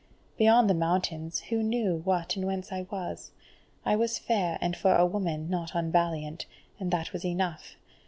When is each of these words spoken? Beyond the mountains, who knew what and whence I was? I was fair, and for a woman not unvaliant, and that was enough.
Beyond 0.35 0.67
the 0.67 0.73
mountains, 0.73 1.41
who 1.41 1.61
knew 1.61 1.97
what 2.03 2.35
and 2.35 2.47
whence 2.47 2.71
I 2.71 2.87
was? 2.89 3.33
I 3.85 3.95
was 3.95 4.17
fair, 4.17 4.57
and 4.59 4.75
for 4.75 4.95
a 4.95 5.05
woman 5.05 5.47
not 5.47 5.75
unvaliant, 5.75 6.47
and 6.79 6.89
that 6.89 7.13
was 7.13 7.23
enough. 7.23 7.75